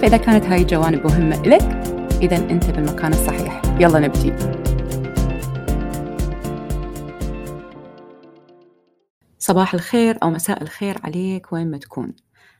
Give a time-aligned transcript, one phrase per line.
[0.00, 1.62] فإذا كانت هاي الجوانب مهمة لك
[2.22, 3.62] إذا أنت بالمكان الصحيح.
[3.80, 4.32] يلا نبتدي
[9.38, 12.16] صباح الخير أو مساء الخير عليك وين ما تكون.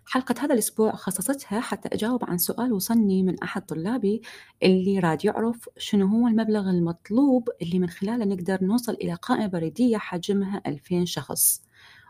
[0.07, 4.23] حلقة هذا الأسبوع خصصتها حتى أجاوب عن سؤال وصلني من أحد طلابي
[4.63, 9.97] اللي راد يعرف شنو هو المبلغ المطلوب اللي من خلاله نقدر نوصل إلى قائمة بريدية
[9.97, 11.63] حجمها 2000 شخص.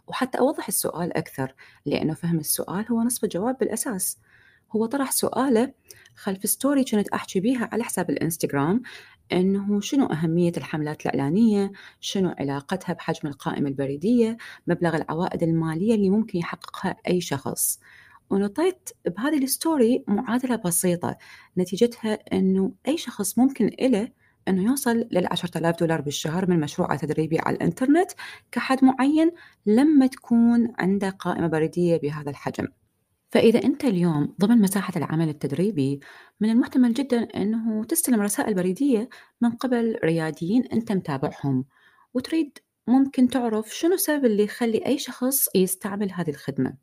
[0.07, 1.55] وحتى أوضح السؤال أكثر
[1.87, 4.19] لأنه فهم السؤال هو نصف الجواب بالأساس.
[4.77, 5.73] هو طرح سؤاله
[6.17, 8.83] خلف story كنت أحكي بيها على حساب الإنستغرام
[9.33, 16.39] إنه شنو أهمية الحملات الإعلانية؟ شنو علاقتها بحجم القائمة البريدية؟ مبلغ العوائد المالية اللي ممكن
[16.39, 17.81] يحققها أي شخص؟
[18.31, 21.17] ونطيت بهذه ال story معادلة بسيطة
[21.59, 24.09] نتيجتها إنه أي شخص ممكن إله
[24.49, 28.11] إنه يوصل للعشرة آلاف دولار بالشهر من مشروع تدريبي على الإنترنت
[28.53, 29.33] كحد معين
[29.67, 32.69] لما تكون عنده قائمة بريدية بهذا الحجم.
[33.35, 36.01] فإذا أنت اليوم ضمن مساحة العمل التدريبي
[36.41, 39.09] من المحتمل جدا أنه تستلم رسائل بريدية
[39.41, 41.65] من قبل رياديين أنت متابعهم
[42.15, 46.77] وتريد ممكن تعرف شنو السبب اللي يخلي أي شخص يستعمل هذه الخدمة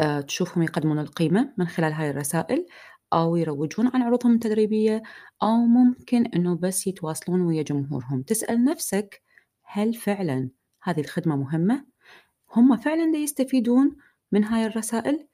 [0.00, 2.66] أه تشوفهم يقدمون القيمة من خلال هاي الرسائل
[3.12, 5.02] أو يروجون عن عروضهم التدريبية
[5.42, 9.22] أو ممكن أنه بس يتواصلون ويا جمهورهم تسأل نفسك
[9.64, 10.50] هل فعلا
[10.82, 11.84] هذه الخدمة مهمة؟
[12.56, 13.96] هم فعلا يستفيدون
[14.32, 15.31] من هاي الرسائل؟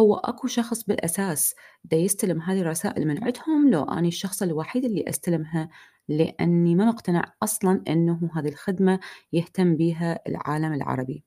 [0.00, 5.04] هو أكو شخص بالأساس دا يستلم هذه الرسائل من عندهم لو أني الشخص الوحيد اللي
[5.08, 5.68] أستلمها
[6.08, 9.00] لأني ما مقتنع أصلا أنه هذه الخدمة
[9.32, 11.24] يهتم بها العالم العربي.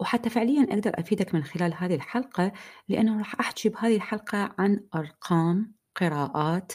[0.00, 2.52] وحتى فعليا أقدر أفيدك من خلال هذه الحلقة
[2.88, 6.72] لأنه راح أحكي بهذه الحلقة عن أرقام قراءات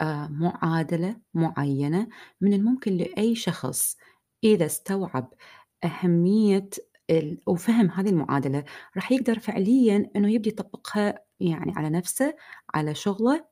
[0.00, 2.08] آه، معادلة معينة
[2.40, 3.96] من الممكن لأي شخص.
[4.44, 5.34] إذا استوعب
[5.84, 6.68] أهمية
[7.46, 8.64] وفهم هذه المعادلة
[8.96, 12.34] راح يقدر فعليا أنه يبدي يطبقها يعني على نفسه
[12.74, 13.44] على شغله.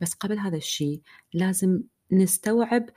[0.00, 1.00] بس قبل هذا الشيء
[1.34, 1.82] لازم
[2.12, 2.88] نستوعب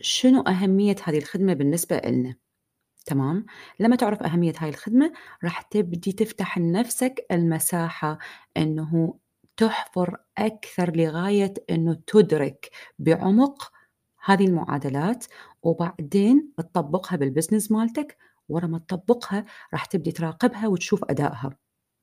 [0.00, 2.34] شنو أهمية هذه الخدمة بالنسبة لنا
[3.06, 3.46] تمام؟
[3.80, 5.12] لما تعرف أهمية هاي الخدمة
[5.44, 8.18] راح تبدي تفتح لنفسك المساحة
[8.56, 9.18] أنه
[9.56, 13.72] تحفر أكثر لغاية أنه تدرك بعمق
[14.24, 15.24] هذه المعادلات
[15.62, 18.16] وبعدين تطبقها بال business مالتك
[18.50, 21.56] ورا ما تطبقها راح تبدي تراقبها وتشوف أدائها.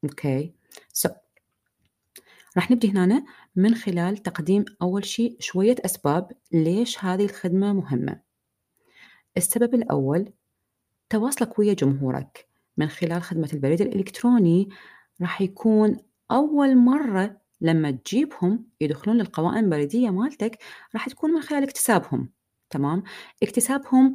[0.04, 0.54] okay؟
[0.94, 1.10] so.
[2.56, 3.26] راح نبدي هنا
[3.56, 8.20] من خلال تقديم أول شيء شوية أسباب ليش هذه الخدمة مهمة.
[9.38, 10.34] السبب الأول
[11.10, 12.48] تواصلك ويا جمهورك
[12.78, 14.70] من خلال خدمة البريد الإلكتروني
[15.22, 15.98] راح يكون
[16.32, 20.58] أول مرة لما تجيبهم يدخلون للقوائم البريدية مالتك
[20.96, 22.30] راح تكون من خلال اكتسابهم
[22.70, 23.04] تمام؟
[23.44, 24.14] اكتسابهم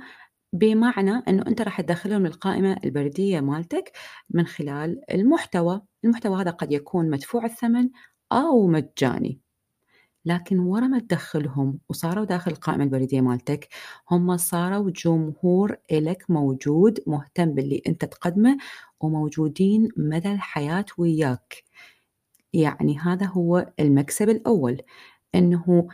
[0.53, 3.93] بمعنى أنه أنت راح تدخلهم القائمة البريدية مالتك
[4.31, 5.83] من خلال المحتوى.
[6.05, 7.91] المحتوى هذا قد يكون مدفوع الثمن
[8.33, 9.41] أو مجاني.
[10.25, 13.69] لكن ورا ما تدخلهم وصاروا داخل القائمة البريدية مالتك
[14.11, 18.57] هم صاروا جمهور إلك موجود مهتم باللي أنت تقدمه
[19.01, 21.65] وموجودين مدى الحياة وياك.
[22.53, 24.83] يعني هذا هو المكسب الأول
[25.35, 25.89] أنه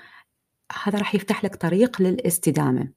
[0.85, 2.93] هذا راح يفتح لك طريق للاستدامة.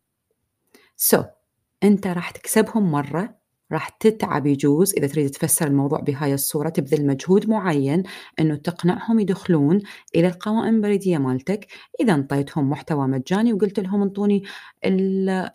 [0.97, 1.40] سو so,
[1.83, 3.41] أنت راح تكسبهم مرة
[3.71, 8.03] راح تتعب يجوز إذا تريد تفسر الموضوع بهاي الصورة تبذل مجهود معين
[8.39, 9.81] أنه تقنعهم يدخلون
[10.15, 11.67] إلى القوائم البريدية مالتك.
[11.99, 14.43] إذا انطيتهم محتوى مجاني وقلت لهم انطوني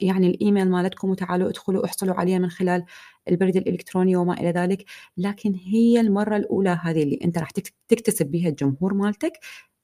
[0.00, 2.84] يعني الإيميل مالتكم وتعالوا ادخلوا احصلوا عليه من خلال
[3.29, 4.84] البريد الإلكتروني وما إلى ذلك.
[5.17, 7.50] لكن هي المرة الأولى هذه اللي أنت راح
[7.88, 9.32] تكتسب بها الجمهور مالتك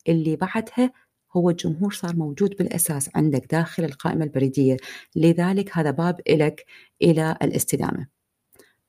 [0.09, 0.93] اللي بعدها
[1.37, 4.77] هو الجمهور صار موجود بالأساس عندك داخل القائمة البريدية.
[5.17, 6.65] لذلك هذا باب إلك
[7.03, 8.07] إلى الاستدامة.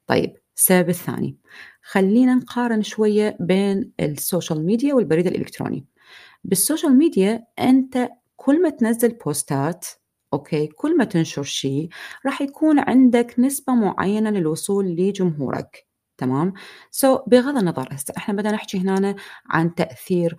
[0.07, 1.37] طيب السبب الثاني.
[1.81, 5.85] خلينا نقارن شوية بين ال social media والبريد الإلكتروني.
[6.43, 9.85] بال social media أنت كل ما تنزل بوستات
[10.33, 11.89] okay كل ما تنشر شيء
[12.25, 15.87] راح يكون عندك نسبة معينة للوصول لجمهورك.
[16.17, 16.53] تمام؟
[16.91, 19.15] so, بغض النظر هسه إحنا بدنا نحكي هنا
[19.49, 20.35] عن تأثير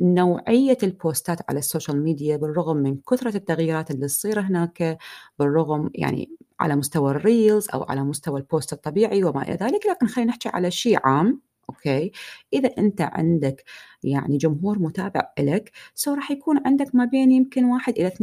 [0.00, 4.98] نوعية البوستات على ال social media بالرغم من كثرة التغييرات اللي تصير هناك
[5.38, 9.86] بالرغم يعني على مستوى ال reels أو على مستوى ال post الطبيعي وما إلى ذلك
[9.86, 11.40] لكن خلينا نحكي على شيء عام
[11.70, 12.12] okay؟
[12.52, 13.64] إذا أنت عندك
[14.02, 18.14] يعني جمهور متابع لك so راح يكون عندك ما بين يمكن واحد إلى 2%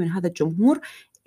[0.00, 0.80] من هذا الجمهور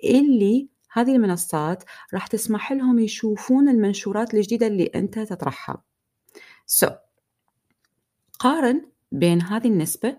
[0.04, 5.82] اللي هذه المنصات راح تسمح لهم يشوفون المنشورات الجديدة اللي أنت تطرحها.
[6.66, 6.92] so,
[8.38, 10.16] قارن بين هذه النسبة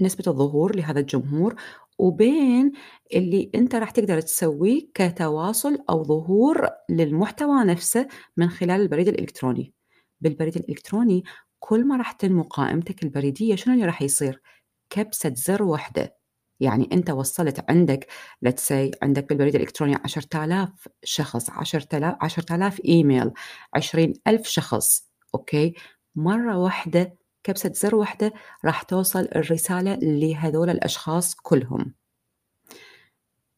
[0.00, 1.54] نسبة الظهور لهذا الجمهور
[1.98, 2.72] وبين
[3.14, 9.74] اللي أنت راح تقدر تسويه كتواصل أو ظهور للمحتوى نفسه من خلال البريد الإلكتروني.
[10.20, 11.24] بالبريد الإلكتروني
[11.58, 14.42] كل ما راح تنمو قائمتك البريدية شنو اللي راح يصير؟
[14.90, 16.16] كبسة زر واحدة.
[16.60, 18.06] يعني أنت وصلت عندك
[18.42, 23.30] لتسي عندك بالبريد الإلكتروني 10000 شخص 10000 10000 إيميل
[23.74, 25.74] 20000 شخص أوكي؟
[26.16, 28.32] مرة واحدة كبسة زر واحدة
[28.64, 31.94] راح توصل الرسالة لهذول الأشخاص كلهم.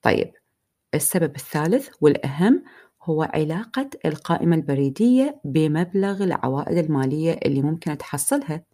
[0.02, 0.32] طيب
[0.94, 2.64] السبب الثالث والأهم
[3.02, 8.64] هو علاقة القائمة البريدية بمبلغ العوائد المالية اللي ممكن تحصلها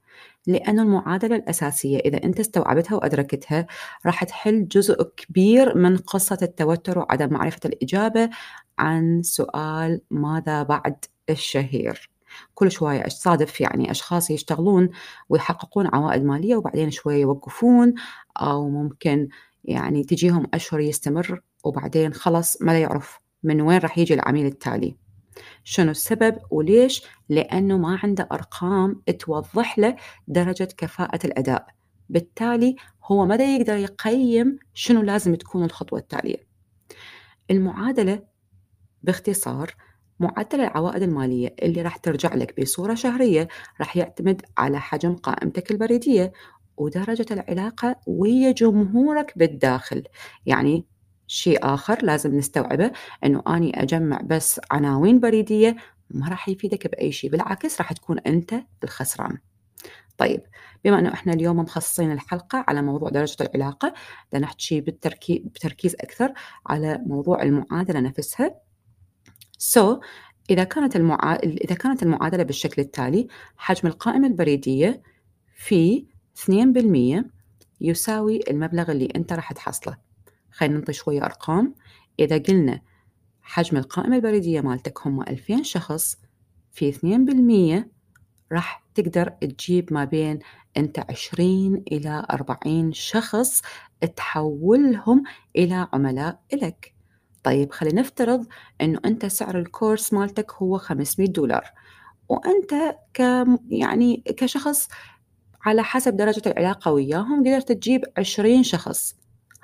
[0.46, 3.66] لأن المعادلة الأساسية إذا أنت استوعبتها وأدركتها
[4.06, 8.31] راح تحل جزء كبير من قصة التوتر وعدم معرفة الإجابة
[8.78, 12.10] عن سؤال ماذا بعد الشهير؟
[12.55, 14.90] كل شوية تصادف يعني أشخاص يشتغلون
[15.29, 17.94] ويحققون عوائد مالية وبعدين شوية يوقفون
[18.37, 19.29] أو ممكن
[19.64, 24.96] يعني تجيهم أشهر يستمر وبعدين خلص ما لا يعرف من وين راح يجي العميل التالي.
[25.64, 29.96] شنو السبب وليش؟ لأنه ما عنده أرقام توضح له
[30.29, 31.67] درجة كفاءة الأداء.
[32.08, 36.46] بالتالي هو مدى يقدر يقيم شنو لازم تكون الخطوة التالية.
[37.50, 38.23] المعادلة
[39.02, 39.75] باختصار
[40.20, 43.49] معدل العوائد المالية اللي راح ترجع لك بصورة شهرية
[43.81, 46.32] راح يعتمد على حجم قائمتك البريدية
[46.76, 50.03] ودرجة العلاقة ويا جمهورك بالداخل.
[50.47, 50.85] يعني
[51.26, 52.93] شيء آخر لازم نستوعبه
[53.25, 55.76] أنه أني أجمع بس عناوين بريدية
[56.11, 58.55] ما راح يفيدك بأي شيء بالعكس راح تكون أنت
[58.85, 59.38] الخسران.
[60.19, 60.43] طيب
[60.85, 63.94] بما أنه إحنا اليوم مخصصين الحلقة على موضوع درجة العلاقة
[64.32, 66.32] بدنا نحكي بالتركيز أكثر
[66.67, 68.68] على موضوع المعادلة نفسها.
[69.58, 70.00] So,
[70.50, 71.34] إذا كانت المعا...
[71.34, 75.02] إذا كانت المعادلة بالشكل التالي حجم القائمة البريدية
[75.55, 76.06] في
[76.37, 77.25] 2%
[77.81, 79.96] يساوي المبلغ اللي أنت راح تحصله.
[80.50, 81.75] خلينا ننطي شوية أرقام.
[82.20, 82.81] إذا قلنا
[83.43, 86.16] حجم القائمة البريدية مالتك هم 2000 شخص
[86.72, 87.88] في 2%
[88.52, 90.38] راح تقدر تجيب ما بين
[90.76, 93.62] أنت 20 إلى 40 شخص
[94.16, 95.22] تحولهم
[95.56, 96.97] إلى عملاء إلك.
[97.48, 98.46] طيب خلينا نفترض
[98.80, 101.64] أنه أنت سعر الكورس مالتك هو 500 دولار
[102.28, 102.74] وأنت
[103.14, 103.20] ك
[103.68, 104.88] يعني كشخص
[105.64, 109.16] على حسب درجة العلاقة وياهم قدرت تجيب 20 شخص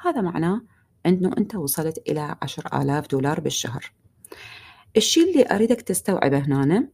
[0.05, 0.63] هذا معناه
[1.07, 2.03] أنه أنت وصلت
[2.43, 3.93] عشر آلاف دولار بالشهر.
[4.97, 6.89] الشيء اللي أريدك تستوعبه هنا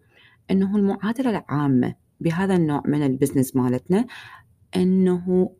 [0.50, 4.06] أنه المعادلة العامة بهذا النوع من البزنس مالتنا
[4.76, 5.50] أنه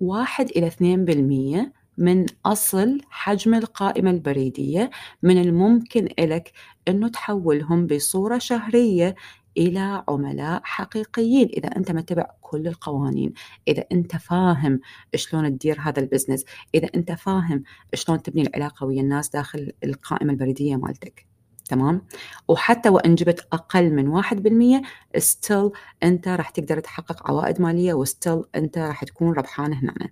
[0.00, 4.90] واحد إلى اثنين بالمية من أصل حجم القائمة البريدية
[5.22, 6.52] من الممكن لك
[6.88, 9.14] أنه تحولهم بصورة شهرية
[9.56, 13.32] إلى عملاء حقيقيين إذا أنت متبع كل القوانين
[13.68, 14.80] إذا أنت فاهم
[15.14, 17.62] شلون تدير هذا ال business إذا أنت فاهم
[17.94, 21.26] شلون تبني العلاقة ويا الناس داخل القائمة البريدية مالتك.
[21.68, 22.02] تمام؟
[22.48, 25.70] وحتى وإن جبت أقل من 1% still
[26.02, 30.10] أنت راح تقدر تحقق عوائد مالية وستيل أنت راح تكون ربحان هنا.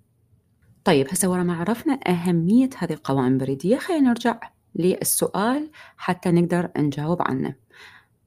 [0.84, 3.76] طيب هسه ورا ما عرفنا أهمية هذه القوائم البريدية.
[3.76, 4.40] خلينا نرجع
[4.74, 7.54] للسؤال حتى نقدر نجاوب عنه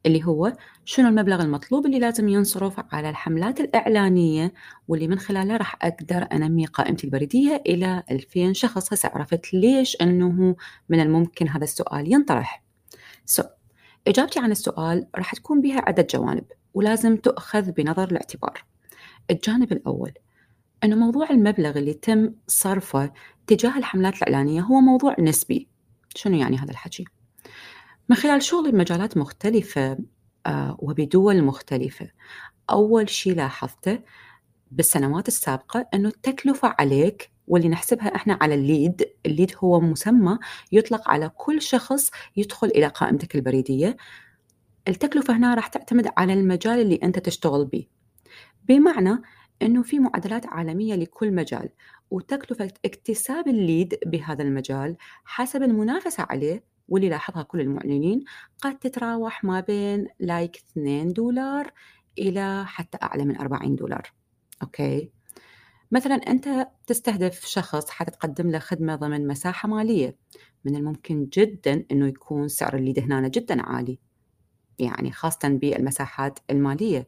[0.05, 0.53] اللي هو
[0.85, 4.53] شنو المبلغ المطلوب اللي لازم ينصرف على الحملات الإعلانية
[4.87, 10.55] واللي من خلالها راح أقدر أنمي قائمتي البريدية إلى 2000 شخص؟ هسه عرفت ليش أنه
[10.89, 12.63] من الممكن هذا السؤال ينطرح.
[13.31, 13.43] So,
[14.07, 18.63] إجابتي عن السؤال راح تكون بها عدة جوانب ولازم تؤخذ بنظر الاعتبار.
[19.31, 20.11] الجانب الأول
[20.83, 23.13] أنه موضوع المبلغ اللي تم صرفه
[23.47, 25.67] تجاه الحملات الإعلانية هو موضوع نسبي.
[26.15, 27.05] شنو يعني هذا الحكي؟
[28.09, 29.97] من خلال شغلي بمجالات مختلفة
[30.45, 32.09] آه، وبدول مختلفة
[32.69, 33.99] أول شيء لاحظته
[34.71, 40.37] بالسنوات السابقة أنه التكلفة عليك واللي نحسبها إحنا على الليد الليد هو مسمى
[40.71, 43.97] يطلق على كل شخص يدخل إلى قائمتك البريدية.
[44.87, 47.87] التكلفة هنا راح تعتمد على المجال اللي أنت تشتغل به
[48.63, 49.21] بمعنى
[49.61, 51.69] أنه في معادلات عالمية لكل مجال
[52.11, 58.23] وتكلفة اكتساب ال lead بهذا المجال حسب المنافسة عليه واللي لاحظها كل المعلنين
[58.61, 61.71] قد تتراوح ما بين like 2 دولار
[62.19, 64.13] إلى حتى أعلى من 40 دولار.
[64.63, 65.11] okay؟
[65.91, 70.17] مثلا أنت تستهدف شخص حتقدم له خدمة ضمن مساحة مالية
[70.65, 73.99] من الممكن جدا أنه يكون سعر الليد هنا جدا عالي.
[74.79, 77.07] يعني خاصة بالمساحات المالية.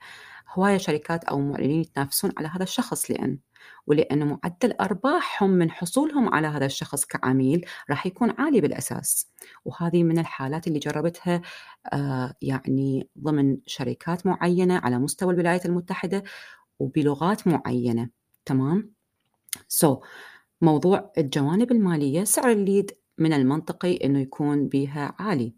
[0.50, 3.40] هواية شركات أو معلنين يتنافسون على هذا الشخص لأن
[3.88, 9.32] ولأن معدل أرباحهم من حصولهم على هذا الشخص كعميل راح يكون عالي بالأساس.
[9.66, 11.42] وهذه من الحالات اللي جربتها
[11.94, 16.24] آه يعني ضمن شركات معينة على مستوى الولايات المتحدة
[16.80, 18.10] وبلغات معينة.
[18.46, 18.94] تمام؟
[19.68, 20.00] so,
[20.62, 25.56] موضوع الجوانب المالية سعر ال lead من المنطقي أنه يكون بها عالي.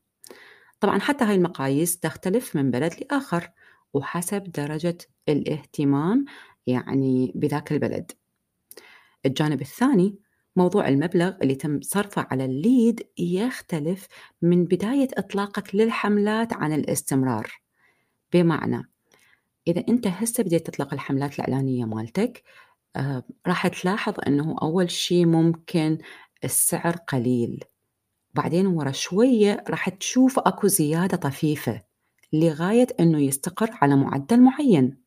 [0.82, 3.52] طبعا حتى هاي المقاييس تختلف من بلد لآخر
[3.94, 4.98] وحسب درجة
[5.30, 6.26] الاهتمام
[6.68, 8.12] يعني بذاك البلد.
[9.26, 10.16] الجانب الثاني
[10.56, 14.08] موضوع المبلغ اللي تم صرفه على ال lead يختلف
[14.42, 17.62] من بداية إطلاقك للحملات عن الاستمرار.
[18.34, 18.90] بمعنى
[19.68, 22.44] إذا أنت هسه بديت تطلق الحملات الإعلانية مالتك
[22.96, 25.98] آه راح تلاحظ أنه أول شيء ممكن
[26.44, 27.64] السعر قليل.
[28.34, 31.82] بعدين ورا شوية راح تشوف أكو زيادة طفيفة
[32.34, 34.98] لغاية أنه يستقر على معدل معين.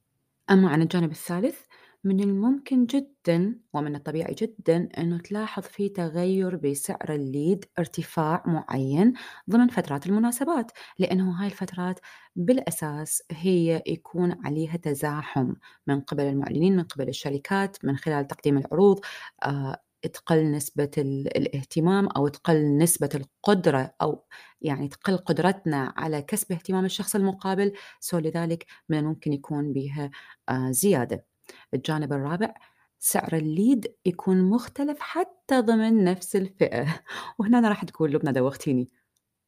[0.51, 1.59] أما عن الجانب الثالث
[2.05, 9.13] من الممكن جدا ومن الطبيعي جدا أنه تلاحظ في تغير بسعر الليد ارتفاع معين
[9.51, 12.01] ضمن فترات المناسبات لأنه هاي الفترات
[12.37, 15.55] بالأساس هي يكون عليها تزاحم
[15.87, 19.01] من قبل المعلنين من قبل الشركات من خلال تقديم العروض
[19.45, 24.25] آه تقل نسبة الاهتمام أو تقل نسبة القدرة أو
[24.61, 30.11] يعني تقل قدرتنا على كسب اهتمام الشخص المقابل so لذلك من الممكن يكون بها
[30.49, 31.27] آه، زيادة.
[31.75, 32.55] الجانب الرابع
[32.99, 37.03] سعر ال lead يكون مختلف حتى ضمن نفس الفئة.
[37.39, 38.91] وهنا راح تقول لبنى دوختيني.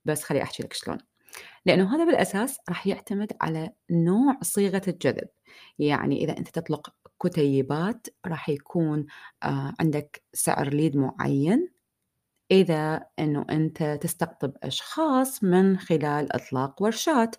[0.05, 0.99] بس خلي أحكي لك شلون.
[1.67, 5.29] لأنه هذا بالأساس راح يعتمد على نوع صيغة الجذب.
[5.79, 9.07] يعني إذا أنت تطلق كتيبات راح يكون
[9.43, 11.76] آه، عندك سعر lead معين.
[12.51, 17.37] إذا أنه أنت تستقطب أشخاص من خلال إطلاق ورشات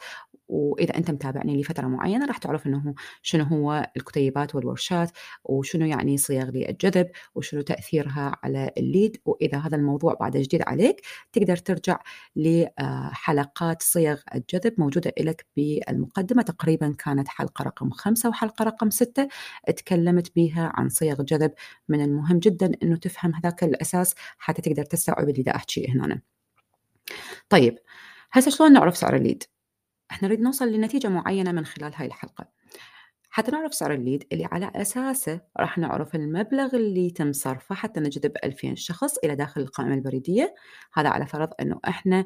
[0.48, 5.12] وإذا أنت متابعني لفترة معينة راح تعرف إنه شنو هو الكتيبات والورشات
[5.44, 11.02] وشنو يعني صيغ للجذب وشنو تأثيرها على ال lead وإذا هذا الموضوع بعد جديد عليك
[11.34, 12.00] تقدر ترجع
[12.36, 16.42] لحلقات صيغ الجذب موجودة لك بالمقدمة.
[16.42, 19.28] تقريبا كانت حلقة رقم خمسة وحلقة رقم ستة
[19.68, 21.52] تكلمت بها عن صيغ الجذب
[21.90, 26.22] من المهم جدا إنه تفهم هذاك الأساس حتى تقدر تستوعب اللي دا احكيه هنا.
[27.50, 27.78] طيب
[28.32, 29.44] هسه شلون نعرف سعر ال lead؟
[30.12, 32.48] إحنا نريد نوصل لنتيجة معينة من خلال هاي الحلقة
[33.30, 38.00] حتى نعرف سعر ال lead اللي على أساسه راح نعرف المبلغ اللي تم صرفه حتى
[38.00, 40.56] نجذب 2000 شخص إلى داخل القائمة البريدية
[40.94, 42.26] هذا على فرض أنه إحنا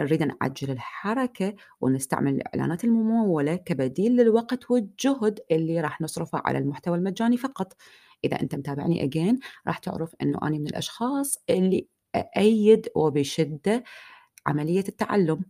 [0.00, 7.36] نريد نعجل الحركة ونستعمل الإعلانات الممولة كبديل للوقت والجهد اللي راح نصرفه على المحتوى المجاني
[7.36, 7.72] فقط
[8.24, 13.84] إذا أنت متابعني أجين راح تعرف أنه أنا من الأشخاص اللي أأيد وبشدة
[14.46, 15.44] عملية التعلم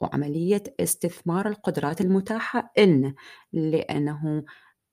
[0.00, 3.14] وعملية استثمار القدرات المتاحة لنا
[3.52, 4.44] لأنه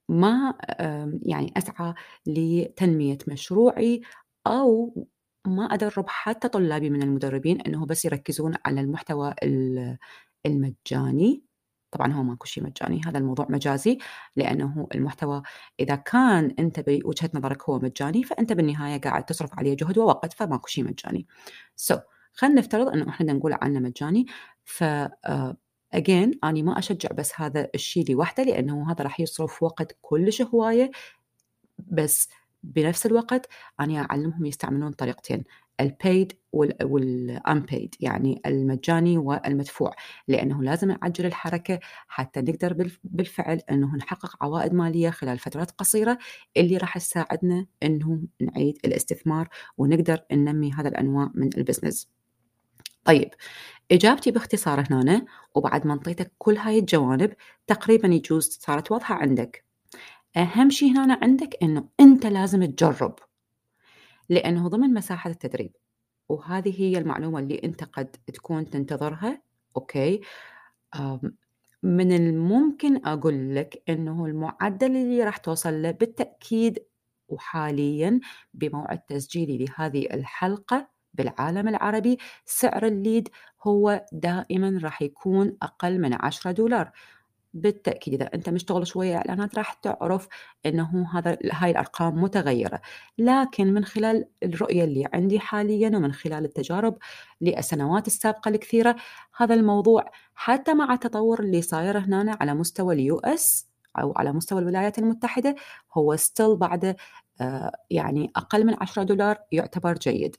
[0.09, 0.53] ما
[1.23, 1.93] يعني أسعى
[2.27, 4.01] لتنمية مشروعي
[4.47, 4.95] أو
[5.47, 9.35] ما أدرب حتى طلابي من المدربين أنه بس يركزون على المحتوى
[10.45, 11.43] المجاني.
[11.95, 13.97] طبعا هو ماكو شيء مجاني هذا الموضوع مجازي
[14.35, 15.41] لأنه المحتوى
[15.79, 20.67] إذا كان أنت بوجهة نظرك هو مجاني فأنت بالنهاية قاعد تصرف عليه جهد ووقت فماكو
[20.67, 21.27] شيء مجاني.
[21.75, 21.99] سو so,
[22.33, 24.25] خلينا نفترض إنه إحنا نقول عنه مجاني
[24.63, 24.83] ف
[25.93, 30.41] اجين آه، أني ما أشجع بس هذا الشيء لوحده لأنه هذا راح يصرف وقت كلش
[30.41, 30.91] هواية
[31.77, 32.29] بس
[32.63, 33.47] بنفس الوقت
[33.79, 35.43] أنا أعلمهم يستعملون طريقتين
[35.79, 36.33] البيد
[36.83, 39.95] والانبيد يعني المجاني والمدفوع
[40.27, 46.17] لأنه لازم نعجل الحركة حتى نقدر بالفعل إنه نحقق عوائد مالية خلال فترات قصيرة
[46.57, 52.09] اللي راح تساعدنا إنه نعيد الاستثمار ونقدر ننمي هذا الأنواع من البزنس.
[53.05, 53.29] طيب
[53.91, 57.33] إجابتي باختصار هنا وبعد ما انطيتك كل هاي الجوانب
[57.67, 59.65] تقريبا يجوز صارت واضحة عندك
[60.37, 63.19] أهم شيء هنا عندك إنه أنت لازم تجرب
[64.29, 65.71] لأنه ضمن مساحة التدريب.
[66.29, 69.41] وهذه هي المعلومة اللي أنت قد تكون تنتظرها
[69.77, 70.21] okay؟
[71.83, 76.79] من الممكن أقول لك أنه المعدل اللي راح توصل له بالتأكيد
[77.29, 78.19] وحاليا
[78.53, 83.29] بموعد تسجيلي لهذه الحلقة بالعالم العربي سعر ال lead
[83.63, 86.91] هو دائما راح يكون أقل من 10 دولار.
[87.55, 90.27] بالتأكيد إذا أنت مشتغل شوية إعلانات راح تعرف
[90.65, 92.81] إنه هذا هاي الأرقام متغيرة.
[93.17, 96.97] لكن من خلال الرؤية اللي عندي حاليا ومن خلال التجارب
[97.41, 98.95] للسنوات السابقة الكثيرة
[99.37, 103.67] هذا الموضوع حتى مع التطور اللي صاير هنا على مستوى ال US
[103.99, 105.55] أو على مستوى الولايات المتحدة
[105.97, 106.95] هو still بعد
[107.41, 110.35] آه، يعني أقل من 10 دولار يعتبر جيد.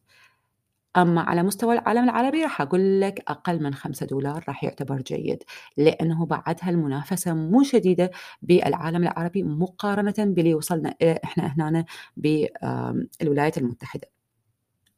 [0.96, 5.42] أما على مستوى العالم العربي راح أقول لك أقل من خمسة دولار راح يعتبر جيد
[5.76, 8.10] لأنه بعدها المنافسة مو شديدة
[8.42, 11.84] بالعالم العربي مقارنة باللي وصلنا إحنا هنا
[12.16, 14.08] بالولايات المتحدة.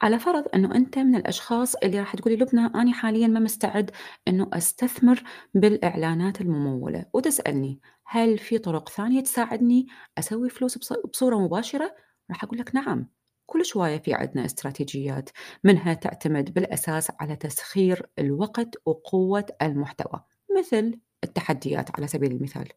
[0.02, 3.90] على فرض إنه أنت من الأشخاص اللي راح تقولي لبنى أنا حاليا ما مستعد
[4.28, 5.23] إنه أستثمر
[5.55, 7.05] بالإعلانات الممولة.
[7.14, 9.87] وتسألني هل في طرق ثانية تساعدني
[10.19, 11.95] أسوي فلوس بصورة مباشرة؟
[12.31, 13.09] راح أقول لك نعم.
[13.49, 15.31] كل شوية في عندنا استراتيجيات
[15.64, 20.25] منها تعتمد بالأساس على تسخير الوقت وقوة المحتوى
[20.59, 22.69] مثل التحديات على سبيل المثال.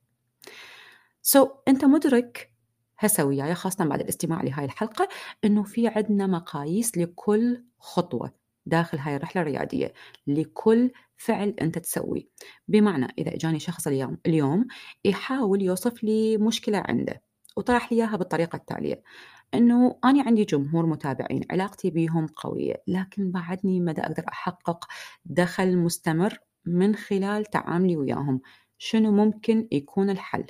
[1.21, 2.51] سو so, أنت مدرك
[2.99, 5.09] هسه وياي خاصة بعد الاستماع لهاي الحلقة
[5.45, 8.33] إنه في عندنا مقاييس لكل خطوة
[8.65, 9.93] داخل هاي الرحلة الريادية
[10.27, 12.23] لكل فعل أنت تسويه.
[12.67, 14.67] بمعنى إذا إجاني شخص اليوم, اليوم
[15.05, 17.21] يحاول يوصف لي مشكلة عنده
[17.57, 19.03] وطرح لي إياها بالطريقة التالية.
[19.53, 24.85] إنه أنا عندي جمهور متابعين علاقتي بيهم قوية لكن بعدني مدى أقدر أحقق
[25.25, 28.41] دخل مستمر من خلال تعاملي وياهم.
[28.77, 30.45] شنو ممكن يكون الحل؟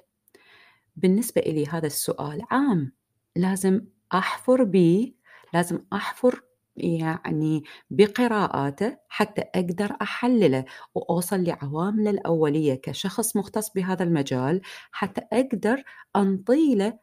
[0.96, 2.92] بالنسبة إلي هذا السؤال عام
[3.36, 3.82] لازم
[4.14, 5.14] أحفر به
[5.54, 6.44] لازم أحفر
[6.76, 10.66] يعني بقراءاته حتى أقدر أحلله
[10.96, 15.84] وأوصل لعوامله الأولية كشخص مختص بهذا المجال حتى أقدر
[16.16, 17.00] أنطيله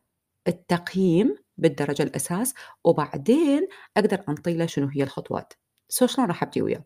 [0.49, 5.53] التقييم بالدرجة الأساس وبعدين أقدر أنطي له شنو هي الخطوات.
[5.89, 6.85] so شلون راح أبدي وياه؟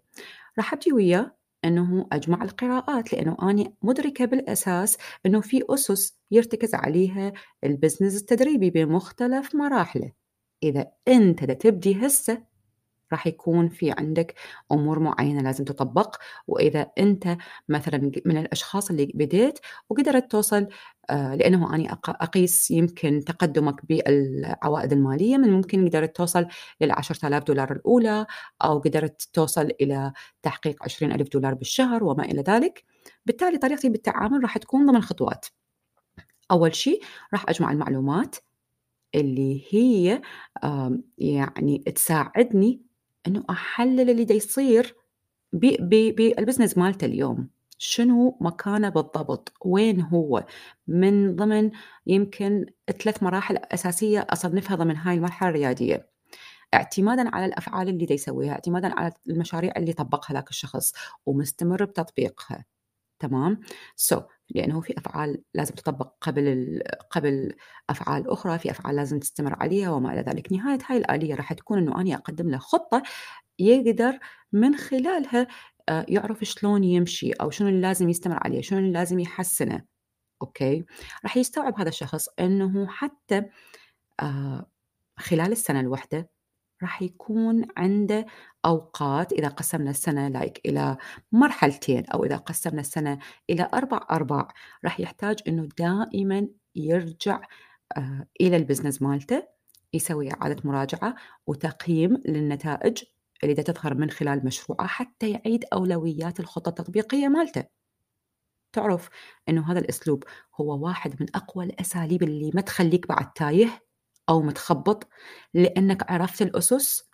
[0.58, 7.32] راح أبدي وياه أنه أجمع القراءات لأنه أنا مدركة بالأساس أنه في أسس يرتكز عليها
[7.64, 10.12] ال business التدريبي بمختلف مراحله.
[10.62, 12.42] إذا أنت تبدي هسه
[13.12, 14.34] راح يكون في عندك
[14.72, 16.16] أمور معينة لازم تطبق.
[16.46, 17.36] وإذا أنت
[17.68, 19.58] مثلا من الأشخاص اللي بديت
[19.90, 20.66] وقدرت توصل
[21.10, 26.46] آه، لأنه أنا أقيس يمكن تقدمك بالعوائد المالية من ممكن قدرت توصل
[26.80, 28.26] لل 10000 دولار الأولى
[28.64, 32.84] أو قدرت توصل إلى تحقيق 20000 دولار بالشهر وما إلى ذلك.
[33.26, 35.46] بالتالي طريقتي بالتعامل راح تكون ضمن خطوات.
[36.50, 38.36] أول شيء راح أجمع المعلومات
[39.14, 40.22] اللي هي
[41.18, 42.82] يعني تساعدني
[43.26, 44.96] إنه أحلل اللي دا يصير
[45.52, 47.48] بال business مالته اليوم.
[47.78, 50.44] شنو مكانه بالضبط؟ وين هو؟
[50.86, 51.70] من ضمن
[52.06, 52.66] يمكن
[53.02, 56.08] ثلاث مراحل أساسية أصنفها ضمن هاي المرحلة الريادية.
[56.74, 60.92] اعتمادا على الأفعال اللي دا يسويها اعتمادا على المشاريع اللي طبقها ذاك الشخص
[61.26, 62.64] ومستمر بتطبيقها.
[63.22, 63.60] تمام؟
[63.96, 67.54] so, لأنه في أفعال لازم تطبق قبل قبل
[67.90, 70.52] أفعال أخرى في أفعال لازم تستمر عليها وما إلى ذلك.
[70.52, 73.02] نهاية هاي الآلية راح تكون إنه أنا أقدم له خطة
[73.58, 74.18] يقدر
[74.52, 75.46] من خلالها
[75.88, 79.84] آه، يعرف شلون يمشي أو شنو اللي لازم يستمر عليه شنو اللي لازم يحسنه.
[80.42, 80.84] أوكي؟
[81.24, 83.42] راح يستوعب هذا الشخص إنه حتى
[84.20, 84.66] آه،
[85.18, 86.30] خلال السنة الواحدة
[86.82, 88.26] راح يكون عنده
[88.64, 90.96] أوقات إذا قسمنا السنة like إلى
[91.32, 93.18] مرحلتين أو إذا قسمنا السنة
[93.50, 94.48] إلى أربع أرباع
[94.84, 97.40] راح يحتاج إنه دائما يرجع
[97.96, 99.42] آه، إلى البزنس مالته
[99.92, 101.14] يسوي إعادة مراجعة
[101.46, 103.02] وتقييم للنتائج
[103.42, 107.64] اللي دا تظهر من خلال مشروعه حتى يعيد أولويات الخطة التطبيقية مالته.
[108.72, 109.08] تعرف
[109.48, 110.24] إنه هذا الأسلوب
[110.60, 113.82] هو واحد من أقوى الأساليب اللي ما تخليك بعد تايه
[114.28, 115.08] أو متخبط
[115.54, 117.12] لأنك عرفت الأسس.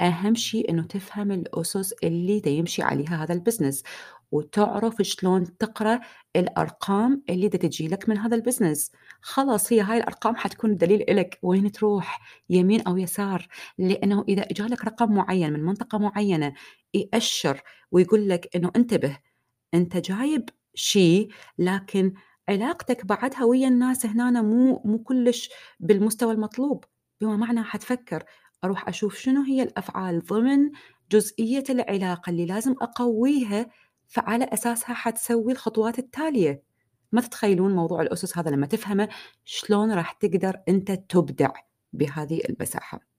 [0.00, 3.82] أهم شيء إنه تفهم الأسس اللي دا عليها هذا البزنس
[4.32, 6.00] وتعرف شلون تقرأ
[6.36, 8.90] الأرقام اللي دا تجي لك من هذا البزنس.
[9.20, 13.48] خلاص هي هاي الأرقام حتكون دليل لك وين تروح يمين أو يسار.
[13.78, 16.54] لأنه إذا جالك رقم معين من منطقة معينة
[16.94, 17.62] يأشر
[17.92, 19.18] ويقول لك إنه انتبه
[19.74, 22.14] أنت جايب شيء لكن
[22.48, 26.84] علاقتك بعدها ويا الناس هنا مو مو كلش بالمستوى المطلوب.
[27.20, 28.24] بما معنى حتفكر
[28.64, 30.70] أروح أشوف شنو هي الأفعال ضمن
[31.12, 33.66] جزئية العلاقة اللي لازم أقويها
[34.06, 36.62] فعلى أساسها حتسوي الخطوات التالية.
[37.12, 39.08] ما تتخيلون موضوع الأسس هذا لما تفهمه
[39.44, 41.50] شلون راح تقدر أنت تبدع
[41.92, 43.13] بهذه المساحه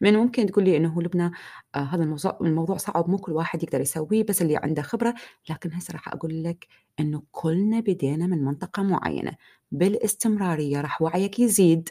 [0.00, 1.30] من ممكن تقول لي إنه لبنى
[1.74, 5.14] آه هذا الموضوع الموضوع صعب مو كل واحد يقدر يسويه بس اللي عنده خبرة.
[5.50, 6.66] لكن هسه راح أقول لك
[7.00, 9.32] إنه كلنا بدينا من منطقة معينة.
[9.72, 11.88] بالاستمرارية راح وعيك يزيد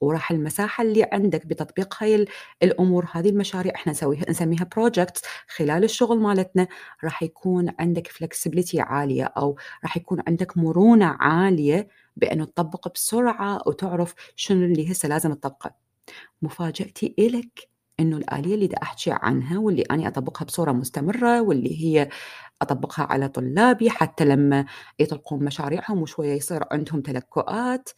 [0.00, 2.26] وراح المساحة اللي عندك بتطبيق هاي
[2.62, 5.22] الأمور هذه المشاريع إحنا نسويها نسميها بروجكتس
[5.56, 6.68] خلال الشغل مالتنا.
[7.04, 14.14] راح يكون عندك فلكسبيتي عالية أو راح يكون عندك مرونة عالية بأنه تطبق بسرعة وتعرف
[14.36, 15.89] شنو اللي هسه لازم تطبقه.
[16.42, 17.68] مفاجأتي إلك
[18.00, 22.08] إنه الآلية اللي دا أحكي عنها واللي أنا أطبقها بصورة مستمرة واللي هي
[22.62, 24.66] أطبقها على طلابي حتى لما
[24.98, 27.88] يطلقون مشاريعهم وشوية يصير عندهم تلكؤات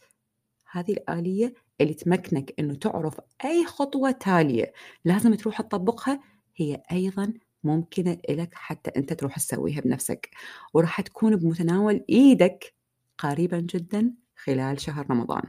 [0.71, 4.73] هذه الآلية اللي تمكنك إنه تعرف أي خطوة تالية
[5.05, 6.19] لازم تروح تطبقها
[6.55, 10.29] هي أيضا ممكنة لك حتى أنت تروح تسويها بنفسك.
[10.73, 12.73] وراح تكون بمتناول إيدك
[13.17, 15.43] قريبا جدا خلال شهر رمضان.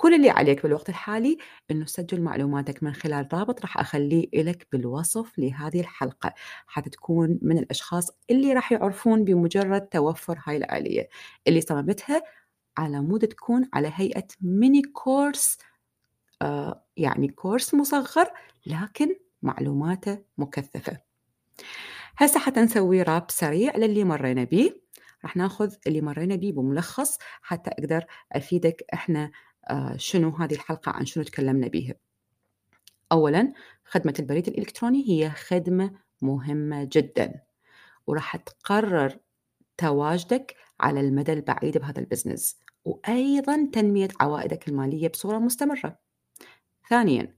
[0.00, 1.38] كل اللي عليك بالوقت الحالي
[1.70, 6.34] إنه تسجل معلوماتك من خلال رابط راح أخليه لك بالوصف لهذه الحلقة.
[6.66, 11.08] حتى تكون من الأشخاص اللي راح يعرفون بمجرد توفر هاي الآلية.
[11.48, 12.22] اللي صممتها
[12.78, 15.58] على مود تكون على هيئة mini course
[16.42, 18.26] آه يعني كورس مصغر
[18.66, 21.00] لكن معلوماته مكثفة.
[22.16, 24.80] هسه حتى نسوي wrap سريع للي مرينا بيه.
[25.24, 29.30] راح ناخذ اللي مرينا بيه بملخص حتى أقدر أفيدك إحنا
[29.96, 31.94] شنو هذه الحلقة عن شنو تكلمنا بيها
[33.12, 33.52] أولا
[33.84, 35.90] خدمة البريد الإلكتروني هي خدمة
[36.22, 37.40] مهمة جدا
[38.06, 39.18] وراح تقرر
[39.76, 45.98] تواجدك على المدى البعيد بهذا البزنس وأيضا تنمية عوائدك المالية بصورة مستمرة.
[46.90, 47.36] ثانيا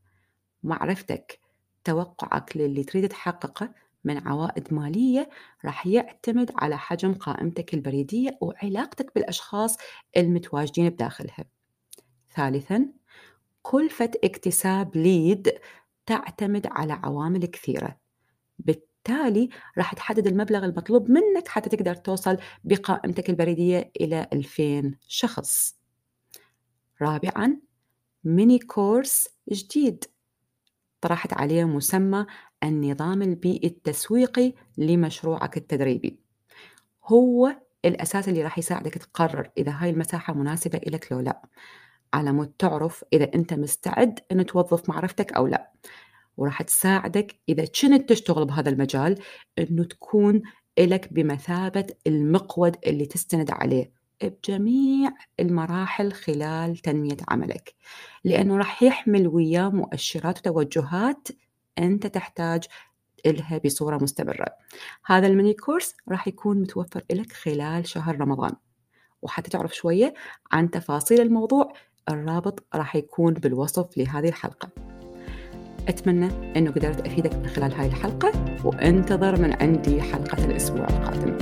[0.62, 1.40] معرفتك
[1.84, 5.30] توقعك للي تريد تحققه من عوائد مالية
[5.64, 9.76] راح يعتمد على حجم قائمتك البريدية وعلاقتك بالأشخاص
[10.16, 11.44] المتواجدين بداخلها.
[12.34, 12.88] ثالثا
[13.62, 15.52] كلفة اكتساب ليد
[16.06, 17.98] تعتمد على عوامل كثيرة.
[18.58, 25.76] بالتالي راح تحدد المبلغ المطلوب منك حتى تقدر توصل بقائمتك البريدية إلى 2000 شخص.
[27.02, 27.60] رابعا
[28.24, 30.04] ميني كورس جديد.
[31.00, 32.26] طرحت عليه مسمى
[32.64, 36.18] النظام البيئي التسويقي لمشروعك التدريبي.
[37.04, 41.42] هو الأساس اللي راح يساعدك تقرر إذا هاي المساحة مناسبة لك لو لا.
[42.14, 45.72] على مود تعرف إذا أنت مستعد أن توظف معرفتك أو لا.
[46.36, 49.18] وراح تساعدك إذا كنت تشتغل بهذا المجال
[49.58, 50.42] أنه تكون
[50.78, 57.74] لك بمثابة المقود اللي تستند عليه بجميع المراحل خلال تنمية عملك.
[58.24, 61.28] لأنه راح يحمل وياه مؤشرات وتوجهات
[61.78, 62.64] أنت تحتاج
[63.26, 64.46] إلها بصورة مستمرة.
[65.06, 68.52] هذا الميني كورس راح يكون متوفر لك خلال شهر رمضان.
[69.22, 70.14] وحتى تعرف شوية
[70.52, 71.72] عن تفاصيل الموضوع
[72.08, 74.68] الرابط راح يكون بالوصف لهذه الحلقة.
[75.88, 78.32] أتمنى أنه قدرت أفيدك من خلال هاي الحلقة
[78.64, 81.36] وأنتظر من عندي حلقة الأسبوع القادم.